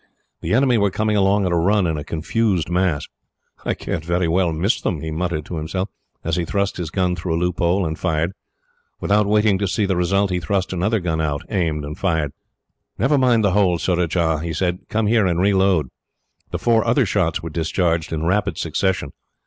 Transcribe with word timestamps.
The 0.41 0.55
enemy 0.55 0.79
were 0.79 0.89
coming 0.89 1.15
along 1.15 1.45
at 1.45 1.51
a 1.51 1.55
run, 1.55 1.85
in 1.85 1.95
a 1.95 2.03
confused 2.03 2.71
mass. 2.71 3.07
"I 3.63 3.75
can't 3.75 4.03
very 4.03 4.27
well 4.27 4.51
miss 4.51 4.81
them," 4.81 4.99
he 4.99 5.11
muttered 5.11 5.45
to 5.45 5.57
himself, 5.57 5.89
as 6.23 6.37
he 6.37 6.43
thrust 6.43 6.77
his 6.77 6.89
gun 6.89 7.15
through 7.15 7.35
a 7.35 7.37
loophole, 7.37 7.85
and 7.85 7.99
fired. 7.99 8.31
Without 8.99 9.27
waiting 9.27 9.59
to 9.59 9.67
see 9.67 9.85
the 9.85 9.95
result, 9.95 10.31
he 10.31 10.39
thrust 10.39 10.73
another 10.73 10.99
gun 10.99 11.21
out, 11.21 11.43
aimed, 11.49 11.85
and 11.85 11.99
fired. 11.99 12.33
"Never 12.97 13.19
mind 13.19 13.43
the 13.43 13.51
hole, 13.51 13.77
Surajah," 13.77 14.39
he 14.41 14.53
said. 14.53 14.79
"Come 14.89 15.05
here 15.05 15.27
and 15.27 15.39
reload." 15.39 15.89
The 16.49 16.57
four 16.57 16.83
other 16.83 17.05
shots 17.05 17.43
were 17.43 17.51
discharged 17.51 18.11
in 18.11 18.25
rapid 18.25 18.57
succession. 18.57 19.11